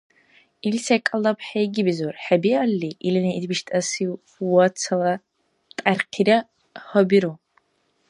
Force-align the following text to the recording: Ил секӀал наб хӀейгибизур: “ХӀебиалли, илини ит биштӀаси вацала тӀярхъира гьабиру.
Ил 0.67 0.77
секӀал 0.85 1.19
наб 1.25 1.39
хӀейгибизур: 1.47 2.13
“ХӀебиалли, 2.23 2.89
илини 3.07 3.31
ит 3.37 3.45
биштӀаси 3.49 4.03
вацала 4.53 5.13
тӀярхъира 5.77 6.37
гьабиру. 6.87 7.33